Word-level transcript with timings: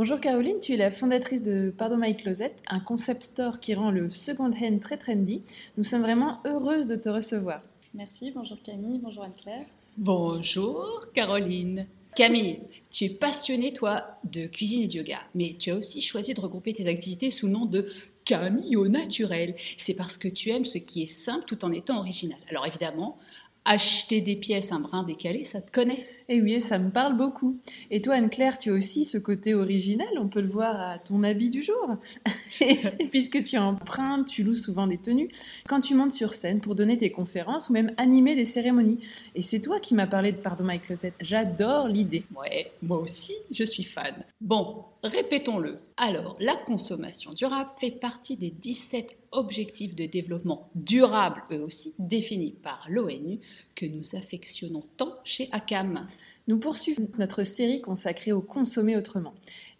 Bonjour 0.00 0.18
Caroline, 0.18 0.58
tu 0.60 0.72
es 0.72 0.76
la 0.78 0.90
fondatrice 0.90 1.42
de 1.42 1.74
Pardon 1.76 1.98
My 1.98 2.16
Closet, 2.16 2.56
un 2.68 2.80
concept 2.80 3.22
store 3.22 3.60
qui 3.60 3.74
rend 3.74 3.90
le 3.90 4.08
second 4.08 4.50
hand 4.50 4.80
très 4.80 4.96
trendy. 4.96 5.42
Nous 5.76 5.84
sommes 5.84 6.00
vraiment 6.00 6.40
heureuses 6.46 6.86
de 6.86 6.96
te 6.96 7.10
recevoir. 7.10 7.60
Merci, 7.92 8.30
bonjour 8.30 8.56
Camille, 8.62 8.98
bonjour 8.98 9.24
Anne-Claire. 9.24 9.66
Bonjour 9.98 11.04
Caroline. 11.12 11.86
Camille, 12.16 12.60
tu 12.90 13.04
es 13.04 13.10
passionnée, 13.10 13.74
toi, 13.74 14.18
de 14.24 14.46
cuisine 14.46 14.84
et 14.84 14.86
de 14.86 14.94
yoga, 14.94 15.18
mais 15.34 15.56
tu 15.58 15.70
as 15.70 15.76
aussi 15.76 16.00
choisi 16.00 16.32
de 16.32 16.40
regrouper 16.40 16.72
tes 16.72 16.86
activités 16.86 17.30
sous 17.30 17.46
le 17.48 17.52
nom 17.52 17.66
de 17.66 17.86
Camille 18.24 18.76
au 18.76 18.88
naturel. 18.88 19.54
C'est 19.76 19.96
parce 19.96 20.16
que 20.16 20.28
tu 20.28 20.48
aimes 20.48 20.64
ce 20.64 20.78
qui 20.78 21.02
est 21.02 21.06
simple 21.06 21.44
tout 21.44 21.62
en 21.62 21.72
étant 21.72 21.98
original. 21.98 22.38
Alors 22.48 22.66
évidemment, 22.66 23.18
acheter 23.64 24.20
des 24.20 24.36
pièces 24.36 24.72
un 24.72 24.80
brin 24.80 25.02
décalé, 25.02 25.44
ça 25.44 25.60
te 25.60 25.70
connaît 25.70 26.04
Eh 26.28 26.40
oui, 26.40 26.60
ça 26.60 26.78
me 26.78 26.90
parle 26.90 27.16
beaucoup. 27.16 27.58
Et 27.90 28.00
toi, 28.00 28.14
Anne-Claire, 28.14 28.58
tu 28.58 28.70
as 28.70 28.72
aussi 28.72 29.04
ce 29.04 29.18
côté 29.18 29.54
original, 29.54 30.08
on 30.18 30.28
peut 30.28 30.40
le 30.40 30.48
voir 30.48 30.80
à 30.80 30.98
ton 30.98 31.22
habit 31.22 31.50
du 31.50 31.62
jour. 31.62 31.96
Et 32.60 33.06
puisque 33.10 33.42
tu 33.42 33.58
empruntes, 33.58 34.26
tu 34.26 34.42
loues 34.42 34.54
souvent 34.54 34.86
des 34.86 34.98
tenues 34.98 35.28
quand 35.68 35.80
tu 35.80 35.94
montes 35.94 36.12
sur 36.12 36.34
scène 36.34 36.60
pour 36.60 36.74
donner 36.74 36.98
tes 36.98 37.10
conférences 37.10 37.68
ou 37.68 37.72
même 37.72 37.92
animer 37.96 38.34
des 38.34 38.44
cérémonies. 38.44 38.98
Et 39.34 39.42
c'est 39.42 39.60
toi 39.60 39.78
qui 39.80 39.94
m'as 39.94 40.06
parlé 40.06 40.32
de 40.32 40.38
Pardon 40.38 40.64
My 40.64 40.80
Closet. 40.80 41.12
J'adore 41.20 41.88
l'idée. 41.88 42.24
Ouais, 42.36 42.72
moi 42.82 42.98
aussi, 42.98 43.34
je 43.50 43.64
suis 43.64 43.84
fan. 43.84 44.14
Bon, 44.40 44.84
répétons-le. 45.02 45.78
Alors, 45.96 46.36
la 46.40 46.56
consommation 46.56 47.30
durable 47.30 47.70
fait 47.78 47.90
partie 47.90 48.36
des 48.36 48.50
17 48.50 49.16
objectifs 49.32 49.94
de 49.94 50.06
développement 50.06 50.68
durable, 50.74 51.42
eux 51.52 51.62
aussi, 51.62 51.94
définis 51.98 52.52
par 52.52 52.86
l'ONU, 52.88 53.40
que 53.74 53.86
nous 53.86 54.16
affectionnons 54.16 54.84
tant 54.96 55.14
chez 55.24 55.48
ACAM. 55.52 56.06
Nous 56.48 56.58
poursuivons 56.58 57.08
notre 57.18 57.42
série 57.42 57.80
consacrée 57.80 58.32
au 58.32 58.40
consommer 58.40 58.96
autrement. 58.96 59.34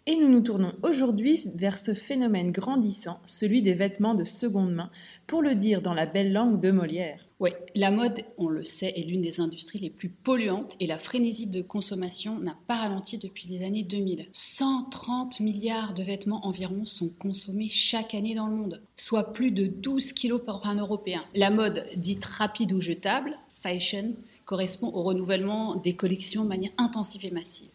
Et 0.07 0.15
nous 0.15 0.29
nous 0.29 0.41
tournons 0.41 0.73
aujourd'hui 0.81 1.43
vers 1.53 1.77
ce 1.77 1.93
phénomène 1.93 2.51
grandissant, 2.51 3.19
celui 3.25 3.61
des 3.61 3.73
vêtements 3.73 4.15
de 4.15 4.23
seconde 4.23 4.73
main, 4.73 4.89
pour 5.27 5.41
le 5.41 5.53
dire 5.53 5.81
dans 5.81 5.93
la 5.93 6.07
belle 6.07 6.33
langue 6.33 6.59
de 6.59 6.71
Molière. 6.71 7.27
Oui, 7.41 7.49
la 7.73 7.89
mode, 7.89 8.23
on 8.37 8.49
le 8.49 8.63
sait, 8.63 8.93
est 8.95 9.01
l'une 9.01 9.23
des 9.23 9.39
industries 9.39 9.79
les 9.79 9.89
plus 9.89 10.09
polluantes 10.09 10.75
et 10.79 10.85
la 10.85 10.99
frénésie 10.99 11.47
de 11.47 11.63
consommation 11.63 12.37
n'a 12.37 12.55
pas 12.67 12.75
ralenti 12.75 13.17
depuis 13.17 13.47
les 13.47 13.63
années 13.63 13.81
2000. 13.81 14.27
130 14.31 15.39
milliards 15.39 15.95
de 15.95 16.03
vêtements 16.03 16.45
environ 16.45 16.85
sont 16.85 17.09
consommés 17.09 17.67
chaque 17.67 18.13
année 18.13 18.35
dans 18.35 18.45
le 18.45 18.53
monde, 18.53 18.83
soit 18.95 19.33
plus 19.33 19.49
de 19.49 19.65
12 19.65 20.13
kilos 20.13 20.39
par 20.45 20.67
un 20.67 20.75
Européen. 20.75 21.25
La 21.33 21.49
mode 21.49 21.83
dite 21.95 22.25
rapide 22.25 22.73
ou 22.73 22.79
jetable, 22.79 23.33
fashion, 23.63 24.13
correspond 24.45 24.89
au 24.93 25.01
renouvellement 25.01 25.77
des 25.77 25.95
collections 25.95 26.43
de 26.43 26.49
manière 26.49 26.73
intensive 26.77 27.25
et 27.25 27.31
massive. 27.31 27.69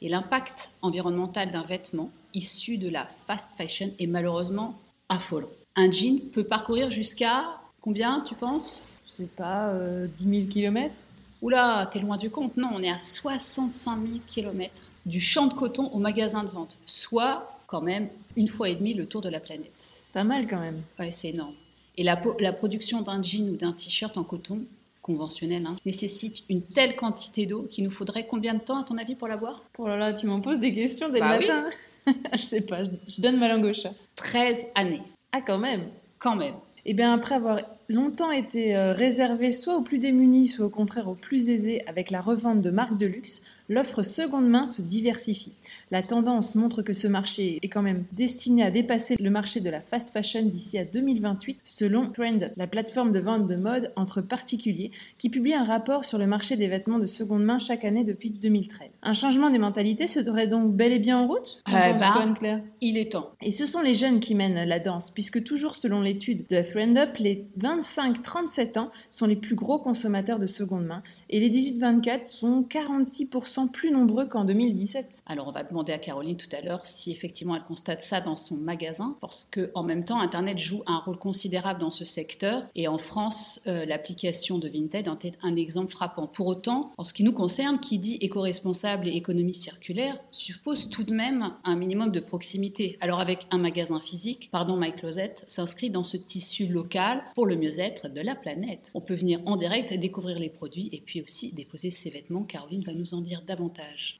Et 0.00 0.08
l'impact 0.08 0.72
environnemental 0.80 1.50
d'un 1.50 1.64
vêtement 1.64 2.10
issu 2.32 2.78
de 2.78 2.88
la 2.88 3.06
fast 3.26 3.50
fashion 3.58 3.90
est 3.98 4.06
malheureusement 4.06 4.80
affolant. 5.10 5.50
Un 5.76 5.90
jean 5.90 6.20
peut 6.32 6.44
parcourir 6.44 6.90
jusqu'à 6.90 7.60
combien, 7.82 8.22
tu 8.22 8.34
penses? 8.34 8.82
Je 9.06 9.10
sais 9.12 9.28
pas, 9.36 9.72
10 10.12 10.22
000 10.28 10.46
km 10.48 10.94
Oula, 11.42 11.88
t'es 11.90 12.00
loin 12.00 12.18
du 12.18 12.28
compte. 12.28 12.56
Non, 12.58 12.68
on 12.74 12.82
est 12.82 12.90
à 12.90 12.98
65 12.98 13.98
000 14.06 14.18
km 14.26 14.72
du 15.06 15.20
champ 15.20 15.46
de 15.46 15.54
coton 15.54 15.86
au 15.92 15.98
magasin 15.98 16.44
de 16.44 16.48
vente, 16.48 16.78
soit 16.84 17.58
quand 17.66 17.80
même 17.80 18.08
une 18.36 18.46
fois 18.48 18.68
et 18.68 18.74
demie 18.76 18.92
le 18.94 19.06
tour 19.06 19.22
de 19.22 19.30
la 19.30 19.40
planète. 19.40 20.02
Pas 20.12 20.22
mal 20.24 20.46
quand 20.46 20.60
même. 20.60 20.82
Ouais, 20.98 21.10
c'est 21.10 21.28
énorme. 21.30 21.54
Et 21.96 22.04
la, 22.04 22.20
la 22.40 22.52
production 22.52 23.00
d'un 23.00 23.22
jean 23.22 23.48
ou 23.50 23.56
d'un 23.56 23.72
t-shirt 23.72 24.16
en 24.18 24.24
coton 24.24 24.60
conventionnel 25.02 25.64
hein, 25.66 25.76
nécessite 25.86 26.42
une 26.50 26.60
telle 26.62 26.94
quantité 26.94 27.46
d'eau 27.46 27.62
qu'il 27.70 27.84
nous 27.84 27.90
faudrait 27.90 28.26
combien 28.26 28.52
de 28.54 28.60
temps, 28.60 28.78
à 28.80 28.84
ton 28.84 28.98
avis, 28.98 29.14
pour 29.14 29.26
l'avoir? 29.28 29.62
Oh 29.78 29.88
là 29.88 29.96
là, 29.96 30.12
tu 30.12 30.26
m'en 30.26 30.40
poses 30.42 30.60
des 30.60 30.72
questions 30.74 31.08
dès 31.08 31.20
Bah 31.20 31.36
le 31.38 31.46
matin. 31.46 31.70
je 32.32 32.38
sais 32.42 32.60
pas, 32.60 32.84
je, 32.84 32.90
je 33.08 33.20
donne 33.20 33.38
ma 33.38 33.48
langue 33.48 33.64
au 33.64 33.72
chat. 33.72 33.94
13 34.16 34.66
années, 34.74 35.02
Ah, 35.32 35.40
quand 35.40 35.58
même. 35.58 35.84
quand 36.18 36.36
même. 36.36 36.54
Eh 36.84 36.92
bien, 36.94 37.12
après 37.14 37.36
avoir 37.36 37.60
longtemps 37.90 38.30
été 38.30 38.76
euh, 38.76 38.92
réservé 38.92 39.50
soit 39.50 39.76
aux 39.76 39.82
plus 39.82 39.98
démunis, 39.98 40.46
soit 40.46 40.66
au 40.66 40.70
contraire 40.70 41.08
aux 41.08 41.14
plus 41.14 41.50
aisés 41.50 41.82
avec 41.86 42.10
la 42.10 42.20
revente 42.20 42.60
de 42.60 42.70
marques 42.70 42.96
de 42.96 43.06
luxe, 43.06 43.42
l'offre 43.70 44.02
seconde 44.02 44.48
main 44.48 44.66
se 44.66 44.82
diversifie. 44.82 45.52
La 45.92 46.02
tendance 46.02 46.56
montre 46.56 46.82
que 46.82 46.92
ce 46.92 47.06
marché 47.06 47.58
est 47.62 47.68
quand 47.68 47.82
même 47.82 48.04
destiné 48.12 48.64
à 48.64 48.70
dépasser 48.70 49.16
le 49.18 49.30
marché 49.30 49.60
de 49.60 49.70
la 49.70 49.80
fast 49.80 50.10
fashion 50.12 50.42
d'ici 50.42 50.76
à 50.76 50.84
2028, 50.84 51.58
selon 51.64 52.10
Trend, 52.10 52.50
la 52.56 52.66
plateforme 52.66 53.12
de 53.12 53.20
vente 53.20 53.46
de 53.46 53.54
mode 53.54 53.92
entre 53.96 54.20
particuliers, 54.20 54.90
qui 55.18 55.30
publie 55.30 55.54
un 55.54 55.64
rapport 55.64 56.04
sur 56.04 56.18
le 56.18 56.26
marché 56.26 56.56
des 56.56 56.66
vêtements 56.66 56.98
de 56.98 57.06
seconde 57.06 57.44
main 57.44 57.60
chaque 57.60 57.84
année 57.84 58.02
depuis 58.02 58.30
2013. 58.30 58.88
Un 59.02 59.12
changement 59.12 59.50
des 59.50 59.58
mentalités 59.58 60.08
serait 60.08 60.48
donc 60.48 60.74
bel 60.74 60.92
et 60.92 60.98
bien 60.98 61.18
en 61.18 61.28
route? 61.28 61.62
Qu'en 61.64 61.78
Eh 61.78 61.96
penses-tu, 61.98 62.42
ben, 62.42 62.62
Il 62.80 62.98
est 62.98 63.12
temps. 63.12 63.30
et 63.40 63.52
ce 63.52 63.66
sont 63.66 63.80
les 63.82 63.94
jeunes 63.94 64.18
qui 64.18 64.34
mènent 64.34 64.68
la 64.68 64.80
danse, 64.80 65.12
puisque 65.12 65.44
toujours 65.44 65.76
selon 65.76 66.00
l'étude 66.00 66.44
de 66.48 66.60
ThreadUp, 66.60 67.18
les 67.18 67.46
25-37 67.60 68.78
ans 68.80 68.90
sont 69.10 69.26
les 69.26 69.36
plus 69.36 69.54
gros 69.54 69.78
consommateurs 69.78 70.40
de 70.40 70.48
seconde 70.48 70.86
main, 70.86 71.02
et 71.28 71.38
les 71.38 71.50
18-24 71.50 72.24
sont 72.24 72.66
46% 72.68 73.59
plus 73.68 73.90
nombreux 73.90 74.26
qu'en 74.26 74.44
2017. 74.44 75.22
Alors 75.26 75.48
on 75.48 75.52
va 75.52 75.62
demander 75.62 75.92
à 75.92 75.98
Caroline 75.98 76.36
tout 76.36 76.48
à 76.56 76.60
l'heure 76.60 76.86
si 76.86 77.12
effectivement 77.12 77.56
elle 77.56 77.64
constate 77.64 78.00
ça 78.00 78.20
dans 78.20 78.36
son 78.36 78.56
magasin, 78.56 79.16
parce 79.20 79.46
que 79.50 79.70
en 79.74 79.82
même 79.82 80.04
temps 80.04 80.20
Internet 80.20 80.58
joue 80.58 80.82
un 80.86 80.98
rôle 80.98 81.18
considérable 81.18 81.80
dans 81.80 81.90
ce 81.90 82.04
secteur, 82.04 82.64
et 82.74 82.88
en 82.88 82.98
France 82.98 83.60
euh, 83.66 83.84
l'application 83.84 84.58
de 84.58 84.68
Vinted 84.68 85.08
en 85.08 85.18
est 85.22 85.38
un 85.42 85.56
exemple 85.56 85.90
frappant. 85.90 86.26
Pour 86.26 86.46
autant, 86.46 86.92
en 86.98 87.04
ce 87.04 87.12
qui 87.12 87.24
nous 87.24 87.32
concerne, 87.32 87.80
qui 87.80 87.98
dit 87.98 88.18
éco-responsable 88.20 89.08
et 89.08 89.12
économie 89.12 89.54
circulaire 89.54 90.16
suppose 90.30 90.88
tout 90.88 91.04
de 91.04 91.12
même 91.12 91.52
un 91.64 91.76
minimum 91.76 92.10
de 92.10 92.20
proximité. 92.20 92.96
Alors 93.00 93.20
avec 93.20 93.46
un 93.50 93.58
magasin 93.58 94.00
physique, 94.00 94.48
pardon 94.50 94.76
My 94.76 94.92
Closet 94.92 95.34
s'inscrit 95.46 95.90
dans 95.90 96.04
ce 96.04 96.16
tissu 96.16 96.66
local 96.66 97.22
pour 97.34 97.46
le 97.46 97.56
mieux-être 97.56 98.08
de 98.08 98.20
la 98.20 98.34
planète. 98.34 98.90
On 98.94 99.00
peut 99.00 99.14
venir 99.14 99.40
en 99.46 99.56
direct 99.56 99.92
découvrir 99.94 100.38
les 100.38 100.50
produits 100.50 100.88
et 100.92 101.00
puis 101.00 101.22
aussi 101.22 101.52
déposer 101.52 101.90
ses 101.90 102.10
vêtements. 102.10 102.42
Caroline 102.42 102.84
va 102.84 102.94
nous 102.94 103.14
en 103.14 103.20
dire 103.20 103.42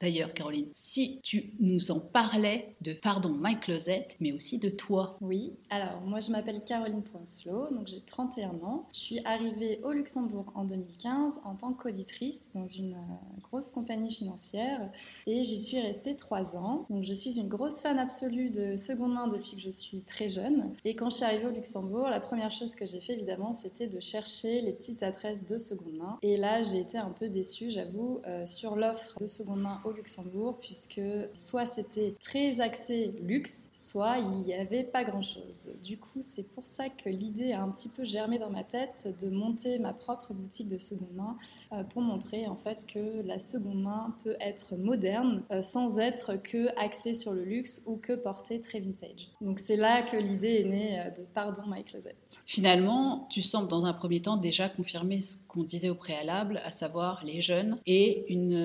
D'ailleurs, 0.01 0.33
Caroline, 0.33 0.69
si 0.73 1.19
tu 1.23 1.53
nous 1.59 1.91
en 1.91 1.99
parlais 1.99 2.75
de 2.81 2.93
pardon 2.93 3.35
My 3.39 3.59
Closet, 3.59 4.09
mais 4.19 4.31
aussi 4.31 4.57
de 4.57 4.69
toi. 4.69 5.17
Oui, 5.21 5.53
alors 5.69 6.01
moi 6.01 6.19
je 6.19 6.31
m'appelle 6.31 6.63
Caroline 6.63 7.03
Poincelot, 7.03 7.69
donc 7.71 7.87
j'ai 7.87 8.01
31 8.01 8.49
ans. 8.63 8.87
Je 8.93 8.99
suis 8.99 9.19
arrivée 9.25 9.79
au 9.83 9.91
Luxembourg 9.91 10.51
en 10.55 10.65
2015 10.65 11.41
en 11.43 11.55
tant 11.55 11.73
qu'auditrice 11.73 12.51
dans 12.53 12.67
une 12.67 12.93
euh, 12.93 13.41
grosse 13.41 13.71
compagnie 13.71 14.13
financière 14.13 14.89
et 15.27 15.43
j'y 15.43 15.59
suis 15.59 15.79
restée 15.79 16.15
3 16.15 16.55
ans. 16.57 16.85
Donc 16.89 17.03
je 17.03 17.13
suis 17.13 17.39
une 17.39 17.47
grosse 17.47 17.81
fan 17.81 17.99
absolue 17.99 18.49
de 18.49 18.75
seconde 18.75 19.13
main 19.13 19.27
depuis 19.27 19.55
que 19.55 19.61
je 19.61 19.69
suis 19.69 20.03
très 20.03 20.29
jeune. 20.29 20.61
Et 20.85 20.95
quand 20.95 21.09
je 21.09 21.17
suis 21.17 21.25
arrivée 21.25 21.47
au 21.47 21.51
Luxembourg, 21.51 22.09
la 22.09 22.19
première 22.19 22.51
chose 22.51 22.75
que 22.75 22.85
j'ai 22.85 23.01
fait 23.01 23.13
évidemment 23.13 23.51
c'était 23.51 23.87
de 23.87 23.99
chercher 23.99 24.61
les 24.61 24.73
petites 24.73 25.03
adresses 25.03 25.45
de 25.45 25.57
seconde 25.57 25.95
main. 25.95 26.17
Et 26.21 26.37
là 26.37 26.63
j'ai 26.63 26.79
été 26.79 26.97
un 26.97 27.11
peu 27.11 27.29
déçue, 27.29 27.71
j'avoue, 27.71 28.19
euh, 28.27 28.45
sur 28.45 28.75
l'offre 28.75 29.10
de 29.19 29.27
seconde 29.27 29.61
main 29.61 29.81
au 29.85 29.91
Luxembourg 29.91 30.57
puisque 30.61 31.01
soit 31.33 31.65
c'était 31.65 32.15
très 32.19 32.61
axé 32.61 33.13
luxe, 33.21 33.69
soit 33.71 34.17
il 34.17 34.45
n'y 34.45 34.53
avait 34.53 34.83
pas 34.83 35.03
grand-chose. 35.03 35.69
Du 35.83 35.97
coup, 35.97 36.19
c'est 36.19 36.43
pour 36.43 36.65
ça 36.65 36.89
que 36.89 37.09
l'idée 37.09 37.53
a 37.53 37.61
un 37.61 37.69
petit 37.69 37.89
peu 37.89 38.03
germé 38.03 38.39
dans 38.39 38.49
ma 38.49 38.63
tête 38.63 39.13
de 39.21 39.29
monter 39.29 39.79
ma 39.79 39.93
propre 39.93 40.33
boutique 40.33 40.67
de 40.67 40.77
seconde 40.77 41.13
main 41.15 41.37
euh, 41.71 41.83
pour 41.83 42.01
montrer 42.01 42.47
en 42.47 42.55
fait 42.55 42.85
que 42.85 43.21
la 43.25 43.39
seconde 43.39 43.81
main 43.81 44.15
peut 44.23 44.35
être 44.39 44.75
moderne 44.75 45.43
euh, 45.51 45.61
sans 45.61 45.99
être 45.99 46.35
que 46.35 46.67
axée 46.79 47.13
sur 47.13 47.33
le 47.33 47.43
luxe 47.43 47.83
ou 47.85 47.97
que 47.97 48.13
portée 48.13 48.61
très 48.61 48.79
vintage. 48.79 49.29
Donc 49.41 49.59
c'est 49.59 49.75
là 49.75 50.01
que 50.01 50.17
l'idée 50.17 50.59
est 50.61 50.63
née 50.63 50.99
euh, 50.99 51.09
de 51.09 51.23
Pardon 51.33 51.63
My 51.67 51.83
Closet. 51.83 52.15
Finalement, 52.45 53.27
tu 53.29 53.41
sembles 53.41 53.67
dans 53.67 53.85
un 53.85 53.93
premier 53.93 54.21
temps 54.21 54.37
déjà 54.37 54.69
confirmer 54.69 55.21
ce 55.21 55.37
qu'on 55.47 55.63
disait 55.63 55.89
au 55.89 55.95
préalable, 55.95 56.61
à 56.63 56.71
savoir 56.71 57.23
les 57.23 57.41
jeunes 57.41 57.77
et 57.85 58.25
une 58.31 58.55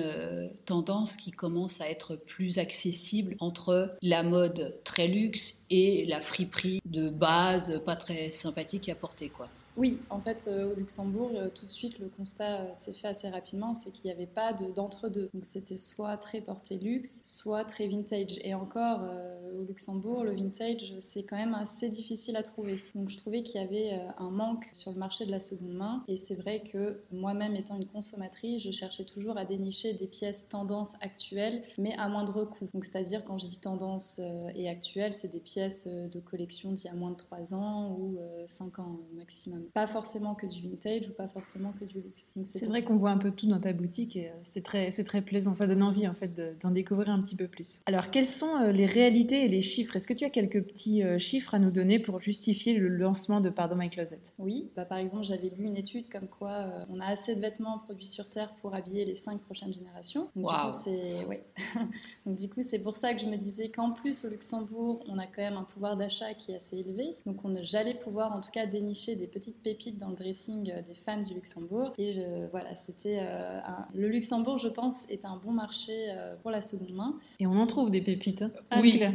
tendance 0.65 1.15
qui 1.15 1.31
commence 1.31 1.81
à 1.81 1.89
être 1.89 2.15
plus 2.15 2.57
accessible 2.57 3.35
entre 3.39 3.95
la 4.01 4.23
mode 4.23 4.79
très 4.83 5.07
luxe 5.07 5.61
et 5.69 6.05
la 6.05 6.21
friperie 6.21 6.81
de 6.85 7.09
base 7.09 7.81
pas 7.85 7.95
très 7.95 8.31
sympathique 8.31 8.89
à 8.89 8.95
porter 8.95 9.29
quoi. 9.29 9.49
Oui, 9.77 10.01
en 10.09 10.19
fait, 10.19 10.45
euh, 10.47 10.71
au 10.71 10.73
Luxembourg, 10.75 11.29
euh, 11.35 11.49
tout 11.53 11.67
de 11.67 11.69
suite, 11.71 11.99
le 11.99 12.09
constat 12.09 12.61
euh, 12.61 12.73
s'est 12.73 12.93
fait 12.93 13.09
assez 13.09 13.29
rapidement, 13.29 13.75
c'est 13.75 13.91
qu'il 13.91 14.05
n'y 14.05 14.11
avait 14.11 14.25
pas 14.25 14.51
de- 14.51 14.71
d'entre-deux. 14.71 15.29
Donc 15.35 15.45
c'était 15.45 15.77
soit 15.77 16.17
très 16.17 16.41
porté 16.41 16.79
luxe, 16.79 17.21
soit 17.23 17.63
très 17.63 17.87
vintage. 17.87 18.39
Et 18.43 18.55
encore, 18.55 19.01
au 19.55 19.63
Luxembourg, 19.63 20.23
le 20.23 20.31
vintage, 20.35 20.93
c'est 20.99 21.21
quand 21.23 21.35
même 21.37 21.53
assez 21.53 21.89
difficile 21.89 22.35
à 22.37 22.43
trouver. 22.43 22.75
Donc 22.95 23.09
je 23.09 23.17
trouvais 23.17 23.43
qu'il 23.43 23.61
y 23.61 23.63
avait 23.63 23.91
un 24.17 24.31
manque 24.31 24.65
sur 24.73 24.91
le 24.91 24.97
marché 24.97 25.25
de 25.27 25.31
la 25.31 25.39
seconde 25.39 25.73
main. 25.73 26.03
Et 26.07 26.17
c'est 26.17 26.33
vrai 26.35 26.63
que 26.63 26.99
moi-même, 27.11 27.55
étant 27.55 27.75
une 27.77 27.85
consommatrice, 27.85 28.63
je 28.63 28.71
cherchais 28.71 29.03
toujours 29.05 29.37
à 29.37 29.45
dénicher 29.45 29.93
des 29.93 30.07
pièces 30.07 30.47
tendance 30.49 30.95
actuelles, 31.01 31.61
mais 31.77 31.93
à 31.97 32.09
moindre 32.09 32.45
coût. 32.45 32.67
Donc 32.73 32.83
c'est-à-dire, 32.85 33.23
quand 33.23 33.37
je 33.37 33.45
dis 33.47 33.59
tendance 33.59 34.19
et 34.55 34.69
actuelle, 34.69 35.13
c'est 35.13 35.27
des 35.29 35.39
pièces 35.39 35.87
de 35.87 36.19
collection 36.19 36.71
d'il 36.71 36.85
y 36.85 36.89
a 36.89 36.93
moins 36.95 37.11
de 37.11 37.17
3 37.17 37.53
ans 37.53 37.91
ou 37.99 38.17
5 38.47 38.79
ans 38.79 38.97
maximum. 39.15 39.66
Pas 39.73 39.87
forcément 39.87 40.35
que 40.35 40.45
du 40.45 40.61
vintage 40.61 41.09
ou 41.09 41.13
pas 41.13 41.27
forcément 41.27 41.73
que 41.73 41.85
du 41.85 42.01
luxe. 42.01 42.33
C'est 42.43 42.65
vrai 42.65 42.83
qu'on 42.83 42.97
voit 42.97 43.11
un 43.11 43.17
peu 43.17 43.31
tout 43.31 43.47
dans 43.47 43.59
ta 43.59 43.73
boutique 43.73 44.15
et 44.15 44.31
c'est 44.43 44.63
très, 44.63 44.91
très 44.91 45.21
plaisant. 45.21 45.55
Ça 45.55 45.67
donne 45.67 45.83
envie 45.83 46.07
en 46.07 46.13
fait 46.13 46.59
d'en 46.61 46.71
découvrir 46.71 47.09
un 47.09 47.19
petit 47.19 47.35
peu 47.35 47.47
plus. 47.47 47.81
Alors, 47.85 48.09
quelles 48.09 48.25
sont 48.25 48.67
les 48.67 48.85
réalités 48.85 49.45
et 49.45 49.47
les 49.47 49.61
chiffres? 49.61 49.95
Est-ce 49.95 50.07
que 50.07 50.13
tu 50.13 50.25
as 50.25 50.29
quelques 50.29 50.63
petits 50.63 51.03
chiffres 51.19 51.53
à 51.53 51.59
nous 51.59 51.71
donner 51.71 51.99
pour 51.99 52.21
justifier 52.21 52.73
le 52.73 52.87
lancement 52.87 53.41
de 53.41 53.49
Pardon 53.49 53.75
My 53.75 53.89
Closet? 53.89 54.21
Oui, 54.37 54.69
bah, 54.75 54.85
par 54.85 54.97
exemple, 54.97 55.23
j'avais 55.23 55.49
lu 55.49 55.65
une 55.65 55.77
étude 55.77 56.09
comme 56.09 56.27
quoi 56.27 56.65
on 56.89 56.99
a 56.99 57.05
assez 57.05 57.35
de 57.35 57.41
vêtements 57.41 57.79
produits 57.79 58.05
sur 58.05 58.29
Terre 58.29 58.53
pour 58.61 58.75
habiller 58.75 59.05
les 59.05 59.15
cinq 59.15 59.41
prochaines 59.41 59.73
générations. 59.73 60.29
Donc, 60.35 60.49
du 60.49 60.55
coup, 60.55 60.69
c'est 60.69 61.25
ouais. 61.25 61.43
Donc, 62.25 62.37
du 62.37 62.49
coup, 62.49 62.61
c'est 62.61 62.79
pour 62.79 62.95
ça 62.95 63.13
que 63.13 63.21
je 63.21 63.27
me 63.27 63.37
disais 63.37 63.69
qu'en 63.69 63.91
plus, 63.91 64.25
au 64.25 64.29
Luxembourg, 64.29 65.03
on 65.07 65.17
a 65.17 65.25
quand 65.25 65.41
même 65.41 65.57
un 65.57 65.63
pouvoir 65.63 65.97
d'achat 65.97 66.33
qui 66.33 66.51
est 66.51 66.55
assez 66.55 66.77
élevé. 66.77 67.11
Donc, 67.25 67.43
on, 67.43 67.53
j'allais 67.61 67.93
pouvoir 67.93 68.35
en 68.35 68.41
tout 68.41 68.51
cas 68.51 68.65
dénicher 68.65 69.15
des 69.15 69.27
petites 69.27 69.56
pépites 69.63 69.97
dans 69.97 70.09
le 70.09 70.15
dressing 70.15 70.71
euh, 70.71 70.81
des 70.81 70.95
femmes 70.95 71.23
du 71.23 71.33
Luxembourg. 71.33 71.91
Et 71.97 72.13
je, 72.13 72.47
voilà, 72.51 72.75
c'était 72.75 73.19
euh, 73.21 73.59
le 73.93 74.07
Luxembourg, 74.07 74.57
je 74.57 74.67
pense, 74.67 75.05
est 75.09 75.25
un 75.25 75.37
bon 75.37 75.51
marché 75.51 75.93
euh, 76.09 76.35
pour 76.41 76.51
la 76.51 76.61
seconde 76.61 76.93
main. 76.93 77.15
Et 77.39 77.47
on 77.47 77.57
en 77.57 77.67
trouve 77.67 77.91
des 77.91 78.01
pépites. 78.01 78.43
Hein. 78.43 78.79
oui. 78.81 79.01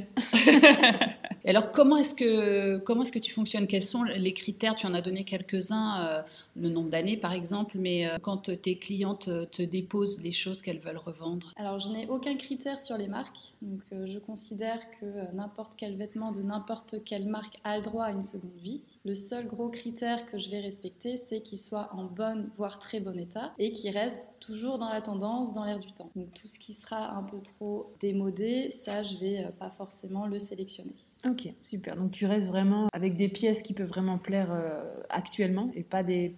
Et 1.44 1.50
alors, 1.50 1.72
comment 1.72 1.96
est-ce 1.96 2.14
que 2.14 2.78
comment 2.78 3.02
est-ce 3.02 3.10
que 3.10 3.18
tu 3.18 3.32
fonctionnes? 3.32 3.66
Quels 3.66 3.82
sont 3.82 4.04
les 4.04 4.32
critères? 4.32 4.76
Tu 4.76 4.86
en 4.86 4.94
as 4.94 5.02
donné 5.02 5.24
quelques-uns, 5.24 6.22
le 6.54 6.68
nombre 6.68 6.88
d'années 6.88 7.16
par 7.16 7.32
exemple, 7.32 7.78
mais 7.78 8.08
quand 8.22 8.48
tes 8.62 8.78
clientes 8.78 9.28
te 9.50 9.62
déposent 9.62 10.22
les 10.22 10.30
choses 10.30 10.62
qu'elles 10.62 10.78
veulent 10.78 11.02
revendre? 11.04 11.52
Alors, 11.56 11.80
je 11.80 11.88
n'ai 11.90 12.06
aucun 12.06 12.36
critère 12.36 12.78
sur 12.78 12.96
les 12.96 13.08
marques. 13.08 13.54
Donc, 13.60 13.80
je 13.90 14.18
considère 14.20 14.78
que 14.92 15.34
n'importe 15.34 15.72
quel 15.76 15.96
vêtement 15.96 16.30
de 16.30 16.42
n'importe 16.42 17.02
quelle 17.04 17.26
marque 17.26 17.56
a 17.64 17.76
le 17.76 17.82
droit 17.82 18.04
à 18.04 18.10
une 18.12 18.22
seconde 18.22 18.60
vie. 18.62 18.80
Le 19.04 19.14
seul 19.14 19.48
gros 19.48 19.68
critère 19.68 20.21
que 20.22 20.38
je 20.38 20.50
vais 20.50 20.60
respecter, 20.60 21.16
c'est 21.16 21.40
qu'il 21.40 21.58
soit 21.58 21.90
en 21.92 22.04
bonne, 22.04 22.50
voire 22.56 22.78
très 22.78 23.00
bon 23.00 23.18
état, 23.18 23.52
et 23.58 23.72
qu'il 23.72 23.96
reste 23.96 24.30
toujours 24.40 24.78
dans 24.78 24.88
la 24.88 25.00
tendance, 25.00 25.52
dans 25.52 25.64
l'air 25.64 25.78
du 25.78 25.92
temps. 25.92 26.10
Donc 26.16 26.32
tout 26.34 26.48
ce 26.48 26.58
qui 26.58 26.72
sera 26.72 27.14
un 27.14 27.22
peu 27.22 27.40
trop 27.40 27.92
démodé, 28.00 28.70
ça, 28.70 29.02
je 29.02 29.16
vais 29.18 29.44
euh, 29.44 29.50
pas 29.50 29.70
forcément 29.70 30.26
le 30.26 30.38
sélectionner. 30.38 30.92
Ok, 31.26 31.52
super. 31.62 31.96
Donc 31.96 32.12
tu 32.12 32.26
restes 32.26 32.48
vraiment 32.48 32.88
avec 32.92 33.16
des 33.16 33.28
pièces 33.28 33.62
qui 33.62 33.74
peuvent 33.74 33.88
vraiment 33.88 34.18
plaire 34.18 34.52
euh, 34.52 34.82
actuellement 35.08 35.70
et 35.74 35.82
pas 35.82 36.02
des 36.02 36.36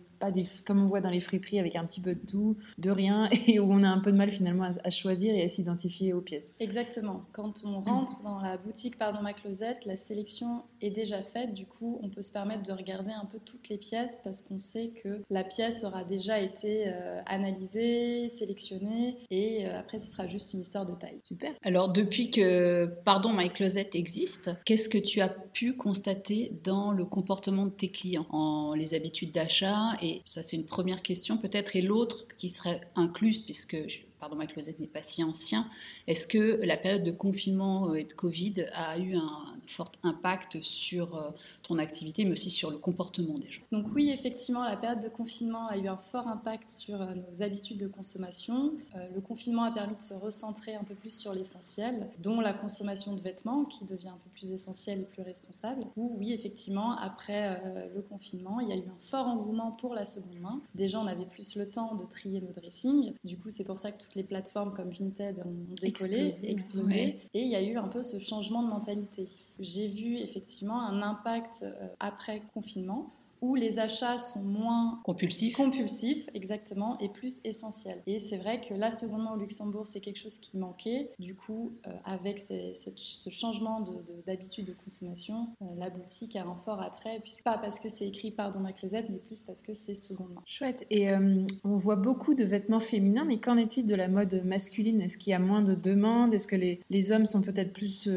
comme 0.64 0.82
on 0.82 0.87
voit 0.87 1.00
dans 1.00 1.11
les 1.11 1.20
friperies 1.20 1.58
avec 1.58 1.76
un 1.76 1.84
petit 1.84 2.00
peu 2.00 2.14
de 2.14 2.26
tout, 2.26 2.56
de 2.78 2.90
rien, 2.90 3.28
et 3.46 3.58
où 3.61 3.70
on 3.70 3.82
a 3.82 3.88
un 3.88 3.99
peu 3.99 4.12
de 4.12 4.16
mal 4.16 4.31
finalement 4.31 4.70
à, 4.82 4.90
choisir 4.90 5.34
et 5.34 5.43
à 5.43 5.49
s'identifier 5.49 6.12
aux 6.12 6.20
pièces. 6.20 6.55
Exactement. 6.61 7.25
Quand 7.32 7.62
on 7.64 7.81
rentre 7.81 8.22
dans 8.22 8.40
la 8.40 8.56
boutique 8.56 8.99
Pardon 8.99 9.22
ma 9.22 9.32
closette, 9.32 9.84
la 9.87 9.96
sélection 9.96 10.62
est 10.81 10.90
déjà 10.90 11.22
faite. 11.22 11.55
Du 11.55 11.66
coup, 11.66 11.99
on 12.02 12.08
peut 12.08 12.22
se 12.22 12.32
permettre 12.32 12.62
de 12.62 12.72
regarder 12.72 13.12
un 13.12 13.25
peu 13.25 13.38
toutes 13.44 13.69
les 13.69 13.78
pièces 13.78 14.20
parce 14.22 14.43
qu'on 14.43 14.58
sait 14.58 14.88
que 15.02 15.20
la 15.31 15.44
pièce 15.44 15.84
aura 15.84 16.05
déjà 16.05 16.38
été 16.38 16.84
euh, 16.87 17.20
analysée, 17.26 18.28
sélectionnée, 18.28 19.19
et 19.31 19.66
euh, 19.66 19.78
après, 19.78 19.99
ce 19.99 20.11
sera 20.12 20.26
juste 20.26 20.55
une 20.55 20.61
histoire 20.61 20.87
de 20.87 20.94
taille. 20.94 21.19
Super. 21.22 21.52
Alors, 21.64 21.90
depuis 21.90 22.31
que 22.31 22.87
Pardon 23.05 23.32
My 23.32 23.50
Closet 23.50 23.90
existe, 23.94 24.50
qu'est-ce 24.64 24.88
que 24.88 24.99
tu 24.99 25.20
as 25.20 25.28
pu 25.28 25.75
constater 25.75 26.52
dans 26.62 26.93
le 26.93 27.05
comportement 27.05 27.66
de 27.66 27.70
tes 27.70 27.88
clients, 27.88 28.26
en 28.31 28.75
les 28.75 28.94
habitudes 28.94 29.32
d'achat 29.32 29.93
et 30.02 30.13
ça, 30.25 30.43
c'est 30.43 30.56
une 30.56 30.66
première 30.66 31.02
question 31.02 31.37
peut-être. 31.38 31.76
Et 31.76 31.82
l'autre 31.82 32.26
qui 32.37 32.50
serait 32.50 32.81
incluse, 32.96 33.40
puisque 33.40 33.76
pardon, 34.25 34.37
ma 34.37 34.47
closette 34.47 34.81
n'est 34.81 34.87
pas 34.87 35.03
si 35.03 35.23
ancien. 35.23 35.69
Est-ce 36.06 36.26
que 36.26 36.59
la 36.65 36.79
période 36.79 37.05
de 37.05 37.11
confinement 37.11 37.91
euh, 37.91 37.97
et 37.97 38.05
de 38.05 38.12
Covid 38.15 38.65
a 38.73 38.97
eu 38.99 39.17
un 39.17 39.44
fort 39.67 39.93
impact 40.03 40.62
sur 40.62 41.15
euh, 41.15 41.31
ton 41.62 41.76
activité, 41.76 42.25
mais 42.25 42.32
aussi 42.32 42.49
sur 42.49 42.71
le 42.71 42.79
comportement 42.79 43.35
des 43.35 43.50
gens? 43.50 43.61
Donc 43.71 43.85
oui, 43.94 44.09
effectivement, 44.09 44.65
la 44.65 44.79
période 44.79 45.03
de 45.03 45.11
confinement 45.11 45.67
a 45.67 45.76
eu 45.76 45.88
un 45.88 45.99
fort 45.99 46.26
impact 46.26 46.71
sur 46.71 47.03
euh, 47.03 47.15
nos 47.15 47.43
habitudes 47.43 47.76
de 47.76 47.87
consommation. 47.87 48.73
Le 49.15 49.21
confinement 49.21 49.65
a 49.65 49.71
permis 49.71 49.97
de 49.97 50.00
se 50.00 50.15
recentrer 50.15 50.75
un 50.75 50.85
peu 50.85 50.94
plus 50.94 51.15
sur 51.15 51.35
l'essentiel, 51.35 52.09
dont 52.23 52.41
la 52.41 52.55
consommation 52.55 53.12
de 53.12 53.21
vêtements, 53.21 53.65
qui 53.65 53.85
devient 53.85 54.09
un 54.09 54.21
peu 54.25 54.31
plus 54.31 54.53
essentielle 54.53 55.00
et 55.00 55.05
plus 55.05 55.23
responsable. 55.23 55.85
Ou 55.97 56.15
oui, 56.19 56.32
effectivement, 56.32 56.97
après 56.97 57.61
le 57.94 58.00
confinement, 58.00 58.61
il 58.61 58.69
y 58.69 58.73
a 58.73 58.76
eu 58.76 58.88
un 58.88 59.00
fort 59.00 59.26
engouement 59.26 59.73
pour 59.73 59.94
la 59.94 60.05
seconde 60.05 60.41
main. 60.41 60.61
Déjà, 60.75 60.99
on 60.99 61.06
avait 61.06 61.26
plus 61.26 61.56
le 61.56 61.69
temps 61.69 61.94
de 61.94 62.05
trier 62.05 62.41
nos 62.41 62.53
dressings. 62.53 63.12
Du 63.25 63.37
coup, 63.37 63.50
c'est 63.50 63.65
pour 63.65 63.79
ça 63.79 63.91
que 63.91 64.03
toutes 64.03 64.13
les 64.14 64.25
plateformes 64.25 64.72
comme 64.75 64.90
Vinted 64.90 65.43
ont 65.44 65.75
décollé, 65.81 66.32
explosé, 66.44 67.19
et 67.34 67.43
il 67.43 67.49
y 67.49 67.56
a 67.56 67.62
eu 67.62 67.76
un 67.76 67.88
peu 67.88 68.02
ce 68.02 68.19
changement 68.19 68.62
de 68.62 68.69
mentalité. 68.69 69.26
J'ai 69.58 69.88
vu 69.88 70.19
effectivement 70.19 70.81
un 70.81 71.02
impact 71.02 71.62
euh, 71.62 71.88
après 72.00 72.43
confinement 72.52 73.12
où 73.44 73.55
les 73.55 73.79
achats 73.79 74.17
sont 74.17 74.43
moins 74.43 75.00
compulsifs, 75.05 75.55
compulsifs 75.55 76.31
exactement, 76.32 76.96
et 76.99 77.11
plus 77.11 77.41
essentiels. 77.44 78.00
Et 78.06 78.19
c'est 78.19 78.38
vrai 78.38 78.58
que 78.58 78.73
la 78.73 78.91
seconde 78.91 79.25
main 79.25 79.35
au 79.35 79.37
Luxembourg, 79.37 79.87
c'est 79.87 80.00
quelque 80.00 80.19
chose 80.19 80.38
qui 80.38 80.56
manquait. 80.56 81.11
Du 81.19 81.35
coup, 81.35 81.75
euh, 81.87 81.91
avec 82.06 82.41
ce 82.41 83.31
changement 83.31 83.85
d'habitude 84.26 84.67
de, 84.67 84.73
consommation, 84.73 85.49
euh, 85.61 85.67
la 85.76 85.91
boutique 85.91 86.37
a 86.37 86.44
un 86.44 86.56
fort 86.56 86.81
attrait, 86.81 87.20
puisque 87.20 87.44
pas 87.44 87.58
parce 87.58 87.79
que 87.79 87.91
c'est 87.91 88.08
écrit 88.08 88.31
Pardon 88.31 88.61
ma 88.61 88.73
closette, 88.73 89.06
mais 89.11 89.19
plus 89.19 89.43
parce 89.43 89.61
que 89.61 89.75
c'est 89.75 89.93
seconde 89.93 90.32
main. 90.35 90.43
Chouette. 90.47 90.87
Et 90.88 91.11
euh, 91.11 91.44
on 91.64 91.76
voit 91.76 91.97
beaucoup 91.97 92.32
de 92.32 92.44
vêtements 92.44 92.81
féminins, 92.81 93.25
mais 93.26 93.40
qu'en 93.40 93.58
est-il 93.58 93.85
de 93.85 93.94
la 93.94 94.08
mode 94.08 94.43
masculine? 94.47 95.02
Est-ce 95.02 95.19
qu'il 95.19 95.32
y 95.32 95.35
a 95.35 95.38
moins 95.38 95.61
de 95.61 95.75
demandes? 95.75 96.32
Est-ce 96.32 96.47
que 96.47 96.56
les, 96.56 96.81
les 96.88 97.12
hommes 97.12 97.26
sont 97.26 97.43
peut-être 97.43 97.75
plus 97.75 98.08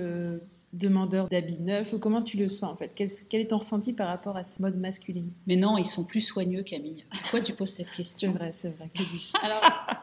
demandeurs 0.74 1.28
d'habits 1.28 1.62
neufs 1.62 1.94
ou 1.94 2.00
Comment 2.00 2.22
tu 2.22 2.38
le 2.38 2.48
sens 2.48 2.72
en 2.72 2.76
fait? 2.76 2.94
Quel, 2.96 3.42
est 3.42 3.48
ton 3.48 3.58
ressenti 3.58 3.94
par 3.94 4.08
rapport 4.08 4.38
à 4.38 4.44
ce 4.44 4.62
mode 4.62 4.78
masculine 4.78 5.32
Mais 5.46 5.56
non, 5.56 5.78
ils 5.78 5.86
sont 5.86 6.04
plus 6.04 6.22
soigneux, 6.22 6.64
Camille. 6.64 7.06
Pourquoi 7.12 7.42
tu 7.42 7.54
poses 7.54 7.72
cette 7.72 7.92
question? 7.92 8.32
C'est 8.34 8.38
vrai, 8.38 8.52
c'est 8.54 8.70
vrai. 8.70 8.90
alors, 9.44 9.62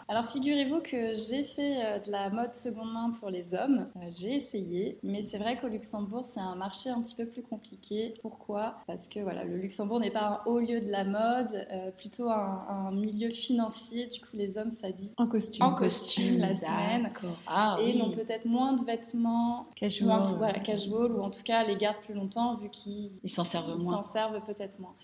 alors 0.08 0.26
figurez-vous 0.26 0.80
que 0.80 1.14
j'ai 1.14 1.44
fait 1.44 1.84
euh, 1.84 1.98
de 1.98 2.10
la 2.10 2.30
mode 2.30 2.54
seconde 2.54 2.92
main 2.92 3.10
pour 3.18 3.30
les 3.30 3.54
hommes. 3.54 3.88
Euh, 3.96 4.10
j'ai 4.14 4.34
essayé, 4.34 4.98
mais 5.02 5.22
c'est 5.22 5.38
vrai 5.38 5.58
qu'au 5.58 5.68
Luxembourg, 5.68 6.24
c'est 6.24 6.40
un 6.40 6.56
marché 6.56 6.90
un 6.90 7.00
petit 7.00 7.14
peu 7.14 7.26
plus 7.26 7.42
compliqué. 7.42 8.14
Pourquoi? 8.20 8.76
Parce 8.86 9.08
que 9.08 9.20
voilà, 9.20 9.44
le 9.44 9.56
Luxembourg 9.56 10.00
n'est 10.00 10.10
pas 10.10 10.26
un 10.26 10.50
haut 10.50 10.60
lieu 10.60 10.80
de 10.80 10.90
la 10.90 11.04
mode, 11.04 11.66
euh, 11.72 11.90
plutôt 11.90 12.28
un, 12.30 12.92
milieu 12.92 13.30
financier. 13.30 14.06
Du 14.06 14.20
coup, 14.20 14.34
les 14.34 14.58
hommes 14.58 14.70
s'habillent 14.70 15.14
en 15.16 15.26
costume, 15.26 15.64
en 15.64 15.74
costume 15.74 16.38
la 16.38 16.54
semaine, 16.54 17.10
ah, 17.46 17.76
et 17.80 17.96
n'ont 17.96 18.10
peut-être 18.10 18.46
moins 18.46 18.72
de 18.74 18.84
vêtements. 18.84 19.66
Casual. 19.74 20.22
Voilà, 20.36 20.53
casual 20.58 21.12
ou 21.12 21.22
en 21.22 21.30
tout 21.30 21.42
cas 21.42 21.64
les 21.64 21.76
gardent 21.76 22.00
plus 22.00 22.14
longtemps 22.14 22.56
vu 22.56 22.68
qu'ils 22.70 23.12
s'en 23.26 23.44
servent 23.44 23.80
moins. 23.82 24.02
s'en 24.02 24.02
servent 24.02 24.40
peut-être 24.44 24.78
moins. 24.80 24.94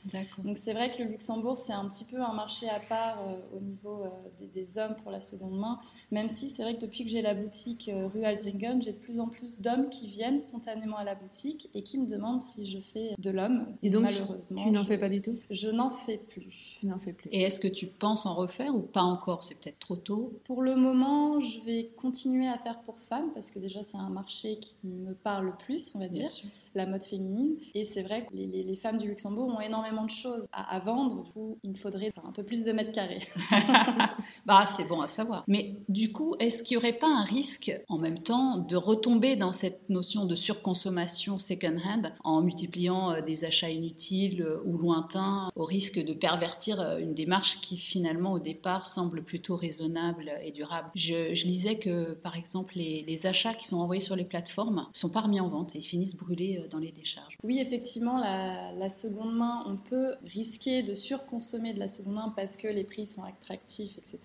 Donc 0.45 0.57
c'est 0.57 0.73
vrai 0.73 0.91
que 0.91 1.03
le 1.03 1.09
Luxembourg 1.11 1.59
c'est 1.59 1.73
un 1.73 1.89
petit 1.89 2.05
peu 2.05 2.21
un 2.21 2.33
marché 2.33 2.69
à 2.69 2.81
part 2.81 3.19
euh, 3.21 3.57
au 3.57 3.61
niveau 3.61 4.03
euh, 4.05 4.09
des, 4.53 4.79
hommes 4.79 4.95
pour 5.03 5.11
la 5.11 5.21
seconde 5.21 5.59
main, 5.59 5.81
même 6.11 6.29
si 6.29 6.49
c'est 6.49 6.63
vrai 6.63 6.77
que 6.77 6.81
depuis 6.81 7.05
que 7.05 7.11
j'ai 7.11 7.23
la 7.23 7.35
boutique 7.35 7.89
euh, 7.89 8.09
rue 8.09 8.25
Aldringen, 8.25 8.81
j'ai 8.83 8.93
de 8.93 8.99
plus 8.99 9.19
en 9.21 9.29
plus 9.29 9.61
d'hommes 9.61 9.89
qui 9.89 10.07
viennent 10.07 10.39
spontanément 10.39 10.97
à 10.97 11.05
la 11.05 11.15
boutique 11.15 11.69
et 11.75 11.83
qui 11.83 11.99
me 11.99 12.07
demandent 12.07 12.41
si 12.41 12.67
je 12.67 12.81
fais 12.81 13.15
de 13.19 13.31
l'homme. 13.31 13.67
Et 13.83 13.91
donc 13.91 14.03
malheureusement, 14.03 14.63
tu 14.63 14.71
n'en 14.71 14.85
fais 14.85 14.99
pas 14.99 15.09
du 15.09 15.23
tout? 15.23 15.37
Je 15.51 15.69
n'en 15.69 15.91
fais 15.91 16.19
plus. 16.19 16.77
Tu 16.79 16.87
n'en 16.87 16.99
fais 16.99 17.13
plus. 17.13 17.29
Et 17.33 17.43
est-ce 17.43 17.59
que 17.59 17.69
tu 17.69 17.87
penses 17.87 18.27
en 18.27 18.35
refaire 18.35 18.75
ou 18.75 18.83
pas 18.83 19.03
encore? 19.03 19.45
C'est 19.45 19.55
peut-être 19.59 19.79
trop 19.79 19.97
tôt? 19.97 20.33
Pour 20.45 20.63
le 20.63 20.77
moment, 20.77 21.41
je 21.41 21.61
vais 21.61 21.91
continuer 21.97 22.49
à 22.49 22.59
faire 22.59 22.81
pour 22.81 23.01
femmes 23.01 23.31
parce 23.33 23.51
que 23.51 23.59
déjà 23.59 23.83
c'est 23.83 23.97
un 23.97 24.11
marché 24.11 24.59
qui 24.59 24.77
me 24.85 25.15
parle 25.15 25.40
le 25.43 25.53
plus, 25.57 25.93
on 25.95 25.99
va 25.99 26.09
dire, 26.09 26.29
la 26.75 26.87
mode 26.87 27.05
féminine. 27.05 27.57
Et 27.75 27.85
c'est 27.85 28.03
vrai 28.03 28.25
que 28.25 28.33
les, 28.33 28.77
femmes 28.77 28.97
du 28.97 29.09
Luxembourg 29.09 29.49
ont 29.49 29.61
énormément 29.61 30.05
de 30.05 30.11
choses 30.11 30.47
à, 30.53 30.79
vendre. 30.79 31.25
Du 31.25 31.33
coup, 31.33 31.59
il 31.63 31.77
faudrait 31.77 32.13
un 32.25 32.33
peu 32.33 32.43
plus 32.43 32.65
de 32.65 32.73
mètres 32.73 32.93
carrés. 32.93 33.21
bah, 34.47 34.65
c'est 34.67 34.89
bon 34.89 35.01
à 35.01 35.09
savoir. 35.09 35.45
Mais 35.49 35.77
du 35.89 36.13
coup, 36.13 36.35
est-ce 36.39 36.63
qu'il 36.63 36.77
n'y 36.77 36.83
aurait 36.83 36.99
pas 36.99 37.09
un 37.09 37.25
risque 37.25 37.73
en 37.89 37.99
même 37.99 38.21
temps 38.21 38.59
de 38.59 38.77
retomber 38.77 39.37
dans 39.37 39.53
cette 39.53 39.89
notion 39.89 40.25
de 40.25 40.35
surconsommation 40.35 41.39
second-hand 41.39 42.13
en 42.25 42.43
multipliant 42.43 43.13
euh, 43.13 43.21
des 43.21 43.45
achats 43.45 43.71
inutiles 43.71 44.43
euh, 44.43 44.63
ou 44.65 44.79
lointains 44.79 45.51
au 45.57 45.65
risque 45.65 46.03
de 46.05 46.13
pervertir 46.13 46.81
euh, 46.81 46.99
une 46.99 47.15
démarche 47.15 47.61
qui 47.61 47.77
finalement 47.77 48.33
au 48.33 48.39
départ 48.39 48.87
semble 48.87 49.23
plutôt 49.23 49.57
raisonnable 49.57 50.33
et 50.43 50.53
durable? 50.53 50.91
Je, 50.95 51.31
lisais 51.45 51.79
que 51.79 52.15
par 52.15 52.37
exemple 52.37 52.75
les, 52.77 53.05
les 53.07 53.27
achats 53.27 53.55
qui 53.55 53.67
sont 53.67 53.79
envoyés 53.79 54.01
sur 54.01 54.17
les 54.17 54.25
plateformes 54.25 54.87
sont 54.93 55.09
pas 55.09 55.21
mis 55.31 55.41
en 55.41 55.49
vente 55.49 55.75
et 55.75 55.81
finissent 55.81 56.17
brûlés 56.17 56.59
euh, 56.59 56.69
dans 56.69 56.79
les 56.79 56.93
décharges. 56.93 57.39
Oui, 57.43 57.59
effectivement, 57.61 58.19
la, 58.19 58.89
seconde 58.89 59.35
main, 59.35 59.65
on 59.67 59.77
peut 59.77 60.15
risquer 60.25 60.83
de 60.83 60.95
surconsommer 60.95 61.73
de 61.73 61.79
la 61.79 61.89
seconde 61.89 62.15
main 62.15 62.33
parce 62.35 62.57
que 62.57 62.69
les 62.69 62.85
prix 62.85 63.07
sont 63.07 63.23
attractifs, 63.23 63.97
etc. 63.99 64.19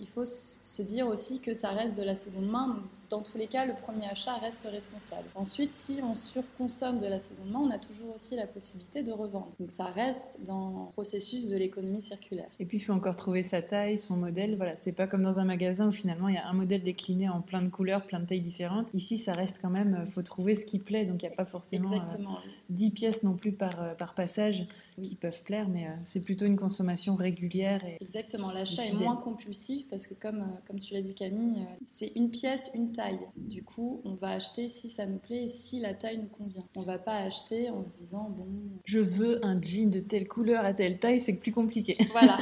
Il 0.00 0.06
faut 0.06 0.24
se 0.24 0.82
dire 0.82 1.06
aussi 1.06 1.40
que 1.40 1.54
ça 1.54 1.70
reste 1.70 1.96
de 1.96 2.02
la 2.02 2.14
seconde 2.14 2.48
main. 2.48 2.82
Dans 3.10 3.22
tous 3.22 3.38
les 3.38 3.46
cas, 3.46 3.66
le 3.66 3.74
premier 3.74 4.06
achat 4.08 4.36
reste 4.38 4.68
responsable. 4.70 5.28
Ensuite, 5.34 5.72
si 5.72 6.00
on 6.02 6.14
surconsomme 6.14 6.98
de 6.98 7.06
la 7.06 7.18
seconde 7.18 7.50
main, 7.50 7.60
on 7.60 7.70
a 7.70 7.78
toujours 7.78 8.14
aussi 8.14 8.36
la 8.36 8.46
possibilité 8.46 9.02
de 9.02 9.12
revendre. 9.12 9.50
Donc 9.60 9.70
ça 9.70 9.84
reste 9.86 10.38
dans 10.44 10.86
le 10.86 10.92
processus 10.92 11.48
de 11.48 11.56
l'économie 11.56 12.00
circulaire. 12.00 12.48
Et 12.60 12.64
puis 12.66 12.78
il 12.78 12.80
faut 12.80 12.92
encore 12.92 13.16
trouver 13.16 13.42
sa 13.42 13.62
taille, 13.62 13.98
son 13.98 14.16
modèle. 14.16 14.56
Voilà, 14.56 14.76
c'est 14.76 14.92
pas 14.92 15.06
comme 15.06 15.22
dans 15.22 15.38
un 15.38 15.44
magasin 15.44 15.88
où 15.88 15.92
finalement 15.92 16.28
il 16.28 16.34
y 16.34 16.38
a 16.38 16.46
un 16.46 16.52
modèle 16.52 16.82
décliné 16.82 17.28
en 17.28 17.40
plein 17.40 17.62
de 17.62 17.68
couleurs, 17.68 18.06
plein 18.06 18.20
de 18.20 18.26
tailles 18.26 18.40
différentes. 18.40 18.88
Ici, 18.94 19.18
ça 19.18 19.34
reste 19.34 19.58
quand 19.60 19.70
même, 19.70 19.94
euh, 19.94 20.06
faut 20.06 20.22
trouver 20.22 20.54
ce 20.54 20.64
qui 20.64 20.78
plaît. 20.78 21.04
Donc 21.04 21.22
il 21.22 21.26
n'y 21.26 21.32
a 21.32 21.36
pas 21.36 21.44
forcément 21.44 21.90
euh, 21.90 21.94
Exactement. 21.96 22.38
10 22.70 22.90
pièces 22.90 23.22
non 23.22 23.34
plus 23.34 23.52
par, 23.52 23.82
euh, 23.82 23.94
par 23.94 24.14
passage 24.14 24.66
Oui. 24.98 25.08
qui 25.08 25.14
peuvent 25.16 25.42
plaire, 25.42 25.68
mais 25.68 25.88
euh, 25.88 25.92
c'est 26.04 26.20
plutôt 26.20 26.44
une 26.44 26.56
consommation 26.56 27.14
régulière. 27.16 27.84
Et... 27.84 27.98
Exactement, 28.00 28.50
l'achat 28.52 28.84
est 28.84 28.94
moins 28.94 29.16
compulsif 29.16 29.88
parce 29.88 30.06
que 30.06 30.14
comme, 30.14 30.40
euh, 30.40 30.60
comme 30.66 30.78
tu 30.78 30.94
l'as 30.94 31.00
dit 31.02 31.14
Camille, 31.14 31.60
euh, 31.62 31.74
c'est 31.84 32.12
une 32.16 32.30
pièce, 32.30 32.70
une 32.74 32.92
taille. 32.94 33.18
Du 33.36 33.62
coup, 33.62 34.00
on 34.04 34.14
va 34.14 34.28
acheter 34.30 34.68
si 34.70 34.88
ça 34.88 35.04
nous 35.04 35.18
plaît 35.18 35.42
et 35.44 35.48
si 35.48 35.80
la 35.80 35.92
taille 35.92 36.16
nous 36.18 36.28
convient. 36.28 36.62
On 36.76 36.82
va 36.82 36.98
pas 36.98 37.16
acheter 37.18 37.68
en 37.68 37.82
se 37.82 37.90
disant, 37.90 38.30
bon, 38.30 38.46
Je 38.86 39.00
veux 39.00 39.44
un 39.44 39.60
jean 39.60 39.90
de 39.90 40.00
telle 40.00 40.26
couleur 40.26 40.64
à 40.64 40.72
telle 40.72 40.98
taille, 40.98 41.20
c'est 41.20 41.34
plus 41.34 41.52
compliqué. 41.52 41.98
voilà. 42.12 42.38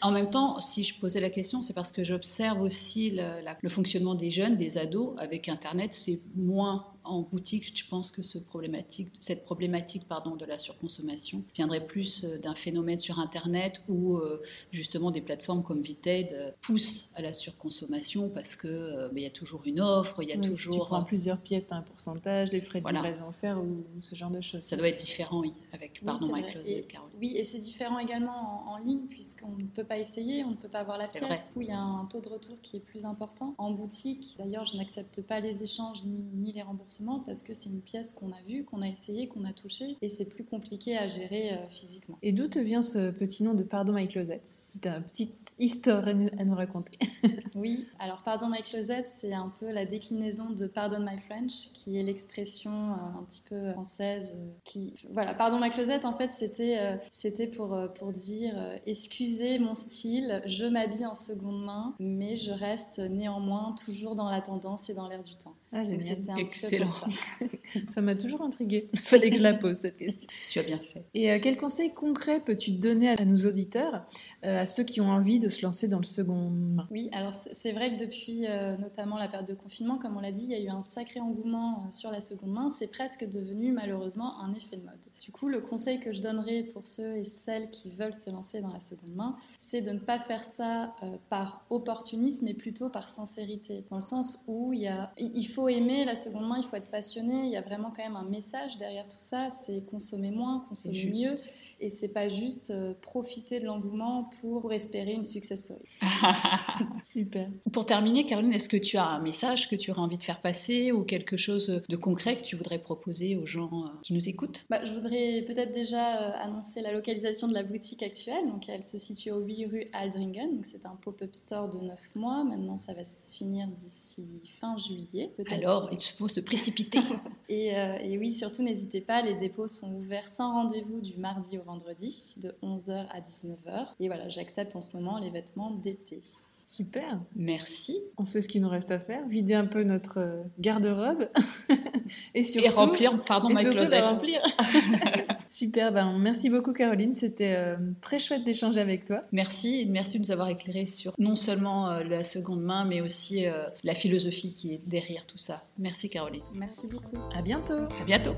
En 0.00 0.10
même 0.10 0.30
temps, 0.30 0.58
si 0.58 0.82
je 0.82 0.98
posais 0.98 1.20
la 1.20 1.30
question, 1.30 1.62
c'est 1.62 1.74
parce 1.74 1.92
que 1.92 2.02
j'observe 2.02 2.62
aussi 2.62 3.10
le, 3.10 3.40
la- 3.44 3.56
le 3.60 3.68
fonctionnement 3.68 4.14
des 4.16 4.30
jeunes, 4.30 4.56
des 4.56 4.78
ados. 4.78 5.14
Avec 5.18 5.48
Internet, 5.48 5.92
c'est 5.92 6.20
moins 6.34 6.86
en 7.04 7.20
boutique. 7.22 7.76
Je 7.76 7.88
pense 7.88 8.10
que 8.10 8.22
ce 8.22 8.38
problématique, 8.38 9.08
cette 9.20 9.44
problématique 9.44 10.06
pardon, 10.08 10.36
de 10.36 10.44
la 10.44 10.58
surconsommation 10.58 11.44
viendrait 11.54 11.86
plus 11.86 12.24
euh, 12.24 12.38
d'un 12.38 12.54
phénomène 12.54 12.98
sur 12.98 13.18
Internet 13.18 13.82
où 13.88 14.16
euh, 14.16 14.42
justement 14.70 15.10
des 15.10 15.20
plateformes 15.20 15.62
comme 15.62 15.82
Vinted 15.82 16.32
euh, 16.32 16.50
poussent 16.60 17.10
à 17.14 17.22
la 17.22 17.32
surconsommation 17.32 18.28
parce 18.28 18.56
que 18.56 18.68
euh, 18.68 19.08
ben, 19.08 19.18
il 19.18 19.22
y 19.22 19.26
a 19.26 19.30
toujours 19.30 19.62
une 19.66 19.80
offre, 19.80 20.22
il 20.22 20.28
y 20.28 20.32
a 20.32 20.36
Oui, 20.36 20.42
Si 20.42 20.48
tu 20.50 20.54
toujours. 20.54 20.86
prends 20.86 21.02
plusieurs 21.04 21.38
pièces, 21.38 21.66
tu 21.66 21.74
as 21.74 21.76
un 21.76 21.82
pourcentage, 21.82 22.52
les 22.52 22.60
frais 22.60 22.80
de 22.80 22.82
Voilà. 22.84 23.00
livraison 23.02 23.28
offerts 23.28 23.60
ou 23.60 23.84
ce 24.00 24.14
genre 24.14 24.30
de 24.30 24.40
choses. 24.40 24.62
Ça 24.62 24.76
doit 24.76 24.88
être 24.88 25.02
différent, 25.02 25.40
oui, 25.40 25.52
avec 25.72 25.98
Oui, 26.02 26.06
pardon 26.06 26.26
My 26.34 26.42
vrai. 26.42 26.52
Closet, 26.52 26.78
Et- 26.78 26.82
Caroline. 26.84 27.16
Oui, 27.18 27.36
et 27.36 27.44
c'est 27.44 27.58
différent 27.58 27.98
également 27.98 28.68
en, 28.68 28.74
en 28.74 28.76
ligne 28.78 29.06
puisqu'on 29.08 29.56
ne 29.56 29.64
peut 29.66 29.84
pas 29.84 29.98
essayer, 29.98 30.44
on 30.44 30.50
ne 30.50 30.56
peut 30.56 30.68
pas 30.68 30.84
voir 30.84 30.98
la 30.98 31.06
pièce. 31.08 31.22
vrai. 31.22 31.36
Du 31.48 31.52
coup, 31.54 31.60
il 31.62 31.68
y 31.68 31.72
a 31.72 31.78
un 31.80 32.04
taux 32.06 32.20
de 32.20 32.28
retour 32.28 32.60
qui 32.62 32.76
est 32.76 32.80
plus 32.80 33.04
important. 33.04 33.54
En 33.58 33.70
boutique, 33.72 34.36
d'ailleurs, 34.38 34.64
je 34.64 34.76
n'accepte 34.76 35.22
pas 35.22 35.40
les 35.40 35.62
échanges 35.62 36.04
ni, 36.04 36.18
ni 36.34 36.52
les 36.52 36.62
remboursements 36.62 36.91
parce 37.26 37.42
que 37.42 37.54
c'est 37.54 37.68
une 37.70 37.80
pièce 37.80 38.12
qu'on 38.12 38.32
a 38.32 38.40
vue, 38.46 38.64
qu'on 38.64 38.82
a 38.82 38.88
essayé, 38.88 39.28
qu'on 39.28 39.44
a 39.44 39.52
touchée 39.52 39.96
et 40.00 40.08
c'est 40.08 40.24
plus 40.24 40.44
compliqué 40.44 40.96
à 40.96 41.08
gérer 41.08 41.52
euh, 41.52 41.68
physiquement. 41.70 42.18
Et 42.22 42.32
d'où 42.32 42.48
te 42.48 42.58
vient 42.58 42.82
ce 42.82 43.10
petit 43.10 43.42
nom 43.44 43.54
de 43.54 43.62
Pardon 43.62 43.92
My 43.92 44.06
Closet? 44.06 44.42
Si 44.44 44.80
tu 44.80 44.88
as 44.88 44.96
une 44.98 45.04
petite 45.04 45.34
histoire 45.58 46.06
à 46.06 46.12
nous, 46.14 46.54
raconter. 46.54 46.98
Oui, 47.54 47.86
alors 47.98 48.22
Pardon 48.24 48.48
My 48.48 48.62
Closet, 48.62 49.04
c'est 49.06 49.32
un 49.32 49.52
peu 49.60 49.70
la 49.70 49.84
déclinaison 49.84 50.50
de 50.50 50.66
Pardon 50.66 51.00
My 51.00 51.18
French, 51.18 51.70
qui 51.72 51.98
est 51.98 52.02
l'expression 52.02 52.70
euh, 52.72 53.18
un 53.20 53.24
petit 53.24 53.42
peu 53.42 53.72
française. 53.72 54.34
euh, 54.36 54.50
qui, 54.64 54.94
voilà, 55.12 55.34
Pardon 55.34 55.60
My 55.60 55.70
Closet, 55.70 56.04
en 56.04 56.16
fait, 56.16 56.32
c'était 56.32 56.98
c'était 57.10 57.46
pour, 57.46 57.76
pour 57.94 58.12
dire 58.12 58.54
excusez 58.86 59.58
mon 59.58 59.74
style, 59.74 60.42
je 60.46 60.66
m'habille 60.66 61.06
en 61.06 61.14
seconde 61.14 61.64
main, 61.64 61.94
mais 62.00 62.36
je 62.36 62.52
reste 62.52 62.98
néanmoins 62.98 63.74
toujours 63.84 64.14
dans 64.14 64.30
la 64.30 64.40
tendance 64.40 64.90
et 64.90 64.94
dans 64.94 65.08
l'air 65.08 65.22
du 65.22 65.36
temps. 65.36 65.56
Ah, 65.74 65.84
génial. 65.84 66.18
un 66.28 66.36
Excellent. 66.36 66.90
ça. 67.94 68.00
M'a 68.02 68.14
toujours 68.14 68.42
intriguée. 68.42 68.90
Fallait 68.94 69.30
que 69.30 69.36
je 69.36 69.42
la 69.42 69.54
pose 69.54 69.76
cette 69.76 69.96
question. 69.96 70.28
Tu 70.50 70.58
as 70.58 70.62
bien 70.62 70.78
fait. 70.78 71.04
Et 71.14 71.32
euh, 71.32 71.38
quels 71.40 71.56
conseils 71.56 71.94
concrets 71.94 72.40
peux-tu 72.40 72.72
donner 72.72 73.08
à 73.08 73.24
nos 73.24 73.46
auditeurs, 73.46 74.04
euh, 74.44 74.60
à 74.60 74.66
ceux 74.66 74.84
qui 74.84 75.00
ont 75.00 75.10
envie 75.10 75.38
de 75.38 75.48
se 75.48 75.62
lancer 75.62 75.88
dans 75.88 75.98
le 75.98 76.04
second 76.04 76.50
main? 76.50 76.86
Oui, 76.90 77.08
alors 77.12 77.34
c'est 77.34 77.72
vrai 77.72 77.94
que 77.94 77.98
depuis 77.98 78.46
euh, 78.46 78.76
notamment 78.76 79.16
la 79.16 79.28
période 79.28 79.48
de 79.48 79.54
confinement, 79.54 79.96
comme 79.96 80.16
on 80.16 80.20
l'a 80.20 80.30
dit, 80.30 80.44
il 80.44 80.50
y 80.50 80.54
a 80.54 80.60
eu 80.60 80.68
un 80.68 80.82
sacré 80.82 81.20
engouement 81.20 81.90
sur 81.90 82.10
la 82.10 82.20
seconde 82.20 82.52
main. 82.52 82.68
C'est 82.68 82.88
presque 82.88 83.24
devenu 83.28 83.72
malheureusement 83.72 84.40
un 84.42 84.52
effet 84.54 84.76
de 84.76 84.82
mode. 84.82 84.92
Du 85.24 85.32
coup, 85.32 85.48
le 85.48 85.60
conseil 85.60 86.00
que 86.00 86.12
je 86.12 86.20
donnerais 86.20 86.64
pour 86.64 86.86
ceux 86.86 87.16
et 87.16 87.24
celles 87.24 87.70
qui 87.70 87.90
veulent 87.90 88.14
se 88.14 88.30
lancer 88.30 88.60
dans 88.60 88.72
la 88.72 88.80
seconde 88.80 89.14
main, 89.14 89.36
c'est 89.58 89.80
de 89.80 89.92
ne 89.92 89.98
pas 89.98 90.18
faire 90.18 90.44
ça 90.44 90.94
euh, 91.02 91.16
par 91.30 91.64
opportunisme, 91.70 92.44
mais 92.44 92.54
plutôt 92.54 92.90
par 92.90 93.08
sincérité. 93.08 93.84
Dans 93.88 93.96
le 93.96 94.02
sens 94.02 94.44
où 94.48 94.74
il, 94.74 94.80
y 94.80 94.88
a, 94.88 95.12
il 95.16 95.32
il 95.34 95.48
faut 95.62 95.68
aimer 95.68 96.04
la 96.04 96.16
seconde 96.16 96.48
main, 96.48 96.56
il 96.58 96.64
faut 96.64 96.74
être 96.74 96.90
passionné. 96.90 97.44
Il 97.44 97.52
y 97.52 97.56
a 97.56 97.60
vraiment 97.60 97.92
quand 97.94 98.02
même 98.02 98.16
un 98.16 98.24
message 98.24 98.78
derrière 98.78 99.08
tout 99.08 99.20
ça. 99.20 99.48
C'est 99.50 99.84
consommer 99.86 100.32
moins, 100.32 100.64
consommer 100.68 101.12
mieux. 101.14 101.36
Et 101.78 101.88
c'est 101.88 102.08
pas 102.08 102.28
juste 102.28 102.70
euh, 102.70 102.94
profiter 103.00 103.60
de 103.60 103.66
l'engouement 103.66 104.30
pour, 104.40 104.60
pour 104.60 104.72
espérer 104.72 105.12
une 105.12 105.24
success 105.24 105.60
story. 105.60 105.88
Super. 107.04 107.48
Pour 107.72 107.86
terminer, 107.86 108.24
Caroline, 108.26 108.52
est-ce 108.52 108.68
que 108.68 108.76
tu 108.76 108.96
as 108.96 109.06
un 109.06 109.20
message 109.20 109.68
que 109.68 109.76
tu 109.76 109.90
aurais 109.92 110.00
envie 110.00 110.18
de 110.18 110.22
faire 110.22 110.40
passer 110.40 110.90
ou 110.90 111.04
quelque 111.04 111.36
chose 111.36 111.82
de 111.88 111.96
concret 111.96 112.36
que 112.36 112.42
tu 112.42 112.56
voudrais 112.56 112.78
proposer 112.78 113.36
aux 113.36 113.46
gens 113.46 113.70
euh, 113.72 113.88
qui 114.02 114.14
nous 114.14 114.28
écoutent? 114.28 114.64
Bah, 114.68 114.84
je 114.84 114.92
voudrais 114.92 115.42
peut-être 115.46 115.72
déjà 115.72 116.22
euh, 116.22 116.44
annoncer 116.44 116.80
la 116.82 116.92
localisation 116.92 117.46
de 117.46 117.54
la 117.54 117.62
boutique 117.62 118.02
actuelle. 118.02 118.46
Donc, 118.48 118.68
elle 118.68 118.82
se 118.82 118.98
situe 118.98 119.30
au 119.30 119.40
8 119.40 119.66
rue 119.66 119.84
Aldringen. 119.92 120.60
C'est 120.64 120.86
un 120.86 120.96
pop-up 120.96 121.34
store 121.34 121.68
de 121.68 121.78
9 121.78 122.16
mois. 122.16 122.42
Maintenant, 122.42 122.76
ça 122.76 122.94
va 122.94 123.04
se 123.04 123.32
finir 123.32 123.68
d'ici 123.68 124.24
fin 124.48 124.76
juillet, 124.76 125.30
peut-être. 125.36 125.51
Alors, 125.52 125.88
il 125.92 126.00
faut 126.00 126.28
se 126.28 126.40
précipiter. 126.40 127.00
Et, 127.48 127.76
euh, 127.76 127.98
et 128.00 128.16
oui, 128.16 128.32
surtout, 128.32 128.62
n'hésitez 128.62 129.02
pas. 129.02 129.20
Les 129.20 129.34
dépôts 129.34 129.66
sont 129.66 129.92
ouverts 129.92 130.26
sans 130.26 130.52
rendez-vous 130.54 131.00
du 131.02 131.18
mardi 131.18 131.58
au 131.58 131.62
vendredi, 131.62 132.34
de 132.38 132.54
11h 132.62 133.06
à 133.10 133.20
19h. 133.20 133.88
Et 134.00 134.06
voilà, 134.06 134.30
j'accepte 134.30 134.74
en 134.74 134.80
ce 134.80 134.96
moment 134.96 135.18
les 135.18 135.28
vêtements 135.28 135.70
d'été. 135.70 136.20
Super. 136.66 137.20
Merci. 137.36 138.00
On 138.16 138.24
sait 138.24 138.40
ce 138.40 138.48
qu'il 138.48 138.62
nous 138.62 138.70
reste 138.70 138.90
à 138.90 139.00
faire. 139.00 139.28
Vider 139.28 139.52
un 139.52 139.66
peu 139.66 139.82
notre 139.82 140.44
garde-robe. 140.58 141.28
et 142.34 142.42
surtout, 142.42 142.66
Et 142.66 142.70
remplir, 142.70 143.22
pardon, 143.24 143.50
et 143.50 143.54
my 143.54 143.60
surtout 143.60 143.76
closet. 143.76 144.00
la 144.00 144.08
remplir. 144.08 144.40
Super. 145.52 145.92
Ben, 145.92 146.18
merci 146.18 146.48
beaucoup, 146.48 146.72
Caroline. 146.72 147.14
C'était 147.14 147.54
euh, 147.54 147.76
très 148.00 148.18
chouette 148.18 148.42
d'échanger 148.42 148.80
avec 148.80 149.04
toi. 149.04 149.22
Merci, 149.32 149.86
merci 149.86 150.18
de 150.18 150.24
nous 150.24 150.30
avoir 150.30 150.48
éclairé 150.48 150.86
sur 150.86 151.12
non 151.18 151.36
seulement 151.36 151.90
euh, 151.90 152.02
la 152.04 152.24
seconde 152.24 152.62
main, 152.62 152.86
mais 152.86 153.02
aussi 153.02 153.46
euh, 153.46 153.64
la 153.84 153.94
philosophie 153.94 154.54
qui 154.54 154.72
est 154.72 154.80
derrière 154.86 155.26
tout 155.26 155.36
ça. 155.36 155.62
Merci, 155.78 156.08
Caroline. 156.08 156.42
Merci 156.54 156.86
beaucoup. 156.86 157.18
À 157.36 157.42
bientôt. 157.42 157.82
À 158.00 158.04
bientôt. 158.06 158.32